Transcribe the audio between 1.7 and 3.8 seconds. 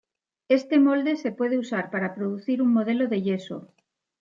para producir un modelo de yeso.